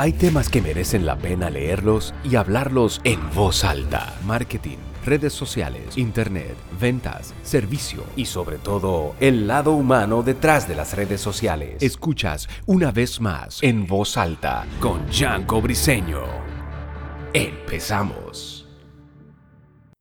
[0.00, 4.14] Hay temas que merecen la pena leerlos y hablarlos en voz alta.
[4.24, 10.94] Marketing, redes sociales, internet, ventas, servicio y sobre todo el lado humano detrás de las
[10.94, 11.82] redes sociales.
[11.82, 16.22] Escuchas una vez más en voz alta con Janko Briseño.
[17.32, 18.57] Empezamos.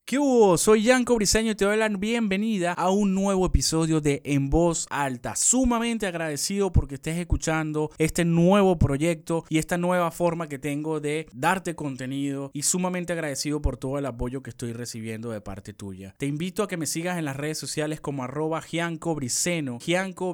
[0.07, 0.57] ¿Qué hubo?
[0.57, 4.87] Soy Yanko Briseño y te doy la bienvenida a un nuevo episodio de En Voz
[4.89, 5.35] Alta.
[5.35, 11.27] Sumamente agradecido porque estés escuchando este nuevo proyecto y esta nueva forma que tengo de
[11.33, 16.15] darte contenido y sumamente agradecido por todo el apoyo que estoy recibiendo de parte tuya.
[16.17, 20.33] Te invito a que me sigas en las redes sociales como arroba Gianco Briceno, Gianco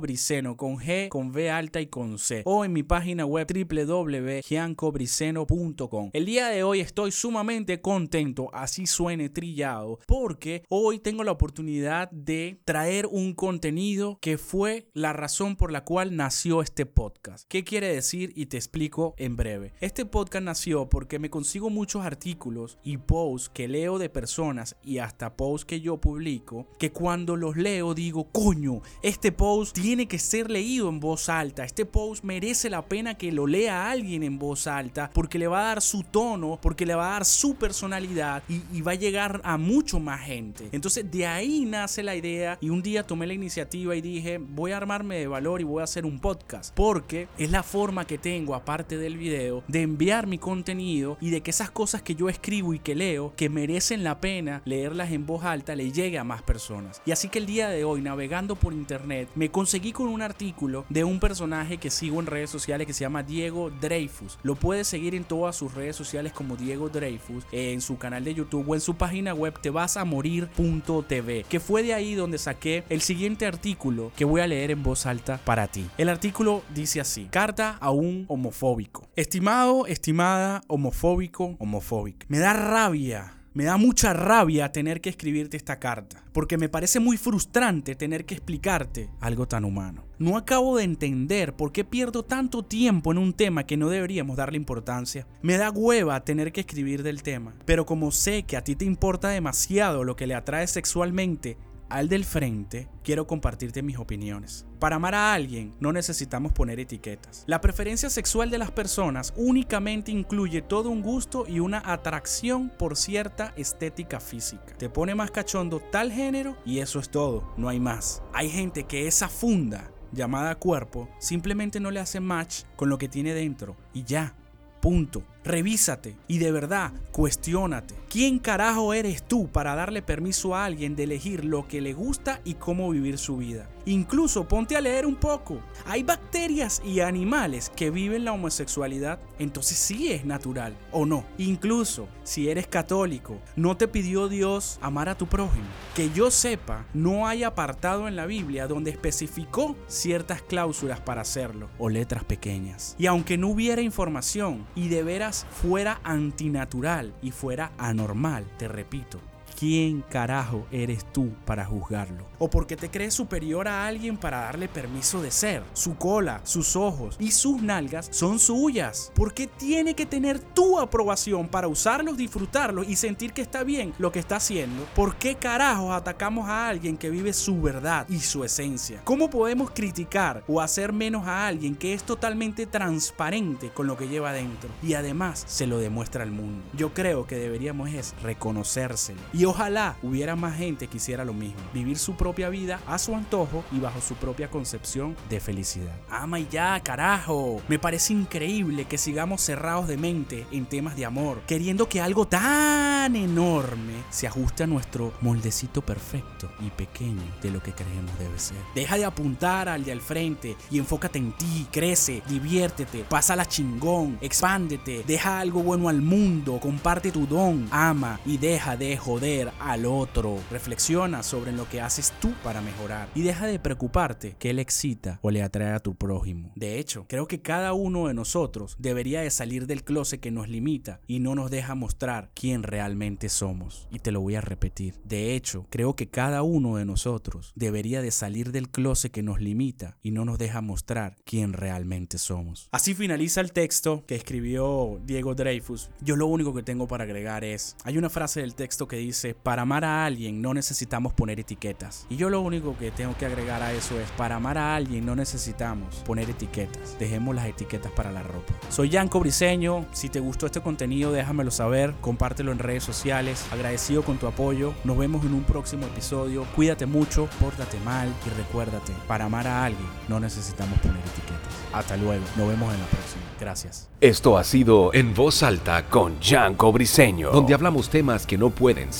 [0.55, 6.11] con G, con V alta y con C o en mi página web www.giancobriceno.com.
[6.13, 9.62] El día de hoy estoy sumamente contento, así suene trilla
[10.07, 15.83] porque hoy tengo la oportunidad de traer un contenido que fue la razón por la
[15.83, 17.45] cual nació este podcast.
[17.47, 18.33] ¿Qué quiere decir?
[18.35, 19.73] Y te explico en breve.
[19.79, 24.97] Este podcast nació porque me consigo muchos artículos y posts que leo de personas y
[24.97, 30.19] hasta posts que yo publico que cuando los leo digo, coño, este post tiene que
[30.19, 31.63] ser leído en voz alta.
[31.63, 35.61] Este post merece la pena que lo lea alguien en voz alta porque le va
[35.61, 38.95] a dar su tono, porque le va a dar su personalidad y, y va a
[38.95, 40.69] llegar a mucho más gente.
[40.71, 44.71] Entonces de ahí nace la idea y un día tomé la iniciativa y dije, voy
[44.71, 46.73] a armarme de valor y voy a hacer un podcast.
[46.73, 51.41] Porque es la forma que tengo, aparte del video, de enviar mi contenido y de
[51.41, 55.25] que esas cosas que yo escribo y que leo, que merecen la pena leerlas en
[55.25, 57.01] voz alta, le llegue a más personas.
[57.05, 60.85] Y así que el día de hoy, navegando por internet, me conseguí con un artículo
[60.89, 64.39] de un personaje que sigo en redes sociales que se llama Diego Dreyfus.
[64.43, 68.33] Lo puedes seguir en todas sus redes sociales como Diego Dreyfus, en su canal de
[68.33, 72.15] YouTube o en su página web web te vas a morir.tv, que fue de ahí
[72.15, 75.85] donde saqué el siguiente artículo que voy a leer en voz alta para ti.
[75.97, 79.07] El artículo dice así: Carta a un homofóbico.
[79.15, 82.25] Estimado, estimada, homofóbico, homofóbico.
[82.29, 86.99] Me da rabia me da mucha rabia tener que escribirte esta carta, porque me parece
[86.99, 90.05] muy frustrante tener que explicarte algo tan humano.
[90.17, 94.37] No acabo de entender por qué pierdo tanto tiempo en un tema que no deberíamos
[94.37, 95.27] darle importancia.
[95.41, 98.85] Me da hueva tener que escribir del tema, pero como sé que a ti te
[98.85, 101.57] importa demasiado lo que le atrae sexualmente
[101.93, 104.65] al del frente, quiero compartirte mis opiniones.
[104.79, 107.43] Para amar a alguien no necesitamos poner etiquetas.
[107.45, 112.97] La preferencia sexual de las personas únicamente incluye todo un gusto y una atracción por
[112.97, 114.75] cierta estética física.
[114.75, 118.23] Te pone más cachondo tal género y eso es todo, no hay más.
[118.33, 123.07] Hay gente que esa funda llamada cuerpo simplemente no le hace match con lo que
[123.07, 124.35] tiene dentro y ya,
[124.81, 125.21] punto.
[125.43, 127.95] Revísate y de verdad cuestiónate.
[128.09, 132.41] ¿Quién carajo eres tú para darle permiso a alguien de elegir lo que le gusta
[132.43, 133.69] y cómo vivir su vida?
[133.85, 135.59] Incluso ponte a leer un poco.
[135.85, 141.25] Hay bacterias y animales que viven la homosexualidad, entonces sí es natural, ¿o no?
[141.37, 145.65] Incluso si eres católico, no te pidió Dios amar a tu prójimo.
[145.95, 151.69] Que yo sepa, no hay apartado en la Biblia donde especificó ciertas cláusulas para hacerlo,
[151.77, 152.95] o letras pequeñas.
[152.97, 159.19] Y aunque no hubiera información y de veras fuera antinatural y fuera anormal, te repito,
[159.53, 162.25] ¿quién carajo eres tú para juzgarlo?
[162.39, 165.63] ¿O porque te crees superior a alguien para darle permiso de ser?
[165.73, 169.11] Su cola, sus ojos y sus nalgas son suyas.
[169.15, 173.93] ¿Por qué tiene que tener tu aprobación para usarlos, disfrutarlos y sentir que está bien
[173.97, 174.85] lo que está haciendo?
[174.95, 179.01] ¿Por qué carajos atacamos a alguien que vive su verdad y su esencia?
[179.03, 184.07] ¿Cómo podemos criticar o hacer menos a alguien que es totalmente transparente con lo que
[184.07, 186.63] lleva dentro y además se lo demuestra al mundo?
[186.73, 191.97] Yo creo que deberíamos es reconocérselo ojalá hubiera más gente que hiciera lo mismo, vivir
[191.97, 195.95] su propia vida a su antojo y bajo su propia concepción de felicidad.
[196.09, 197.61] Ama y ya, carajo.
[197.67, 202.27] Me parece increíble que sigamos cerrados de mente en temas de amor, queriendo que algo
[202.27, 208.39] tan enorme se ajuste a nuestro moldecito perfecto y pequeño de lo que creemos debe
[208.39, 208.57] ser.
[208.75, 214.17] Deja de apuntar al de al frente y enfócate en ti, crece, diviértete, pásala chingón,
[214.21, 219.85] expándete, deja algo bueno al mundo, comparte tu don, ama y deja de joder al
[219.85, 220.39] otro.
[220.51, 225.19] Reflexiona sobre lo que haces tú para mejorar y deja de preocuparte que él excita
[225.21, 226.51] o le atrae a tu prójimo.
[226.55, 230.47] De hecho, creo que cada uno de nosotros debería de salir del closet que nos
[230.47, 233.87] limita y no nos deja mostrar quién realmente somos.
[233.91, 234.95] Y te lo voy a repetir.
[235.03, 239.41] De hecho, creo que cada uno de nosotros debería de salir del closet que nos
[239.41, 242.69] limita y no nos deja mostrar quién realmente somos.
[242.71, 245.89] Así finaliza el texto que escribió Diego Dreyfus.
[246.01, 249.22] Yo lo único que tengo para agregar es, hay una frase del texto que dice
[249.41, 252.05] para amar a alguien no necesitamos poner etiquetas.
[252.09, 255.05] Y yo lo único que tengo que agregar a eso es, para amar a alguien
[255.05, 256.97] no necesitamos poner etiquetas.
[256.99, 258.53] Dejemos las etiquetas para la ropa.
[258.69, 259.85] Soy Yanko Briseño.
[259.93, 261.93] Si te gustó este contenido, déjamelo saber.
[262.01, 263.45] Compártelo en redes sociales.
[263.51, 264.73] Agradecido con tu apoyo.
[264.83, 266.45] Nos vemos en un próximo episodio.
[266.55, 271.53] Cuídate mucho, pórtate mal y recuérdate, para amar a alguien no necesitamos poner etiquetas.
[271.71, 272.23] Hasta luego.
[272.37, 273.23] Nos vemos en la próxima.
[273.39, 273.89] Gracias.
[273.99, 278.93] Esto ha sido En Voz Alta con Yanko Briseño, donde hablamos temas que no pueden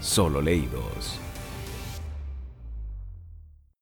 [0.00, 1.20] solo leídos.